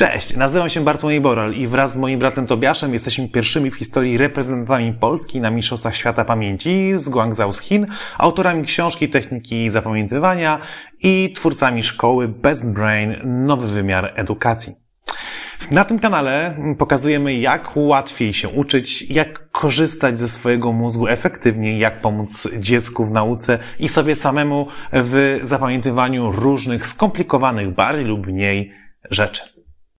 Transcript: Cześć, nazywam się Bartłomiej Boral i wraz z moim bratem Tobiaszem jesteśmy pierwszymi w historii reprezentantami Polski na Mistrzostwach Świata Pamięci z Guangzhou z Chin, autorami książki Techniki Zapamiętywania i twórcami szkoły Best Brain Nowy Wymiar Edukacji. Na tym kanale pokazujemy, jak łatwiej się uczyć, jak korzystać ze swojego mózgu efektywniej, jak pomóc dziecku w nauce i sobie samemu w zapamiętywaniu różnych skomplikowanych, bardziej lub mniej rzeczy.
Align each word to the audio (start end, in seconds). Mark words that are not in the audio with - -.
Cześć, 0.00 0.36
nazywam 0.36 0.68
się 0.68 0.80
Bartłomiej 0.80 1.20
Boral 1.20 1.54
i 1.54 1.68
wraz 1.68 1.92
z 1.92 1.96
moim 1.96 2.18
bratem 2.18 2.46
Tobiaszem 2.46 2.92
jesteśmy 2.92 3.28
pierwszymi 3.28 3.70
w 3.70 3.76
historii 3.76 4.18
reprezentantami 4.18 4.92
Polski 4.92 5.40
na 5.40 5.50
Mistrzostwach 5.50 5.96
Świata 5.96 6.24
Pamięci 6.24 6.98
z 6.98 7.08
Guangzhou 7.08 7.52
z 7.52 7.60
Chin, 7.60 7.86
autorami 8.18 8.64
książki 8.64 9.08
Techniki 9.08 9.68
Zapamiętywania 9.68 10.60
i 11.02 11.32
twórcami 11.34 11.82
szkoły 11.82 12.28
Best 12.28 12.68
Brain 12.68 13.16
Nowy 13.24 13.66
Wymiar 13.66 14.12
Edukacji. 14.16 14.74
Na 15.70 15.84
tym 15.84 15.98
kanale 15.98 16.56
pokazujemy, 16.78 17.34
jak 17.34 17.76
łatwiej 17.76 18.32
się 18.32 18.48
uczyć, 18.48 19.10
jak 19.10 19.50
korzystać 19.50 20.18
ze 20.18 20.28
swojego 20.28 20.72
mózgu 20.72 21.08
efektywniej, 21.08 21.78
jak 21.78 22.00
pomóc 22.00 22.48
dziecku 22.58 23.04
w 23.04 23.10
nauce 23.10 23.58
i 23.78 23.88
sobie 23.88 24.16
samemu 24.16 24.66
w 24.92 25.38
zapamiętywaniu 25.42 26.30
różnych 26.30 26.86
skomplikowanych, 26.86 27.74
bardziej 27.74 28.04
lub 28.04 28.26
mniej 28.26 28.72
rzeczy. 29.10 29.59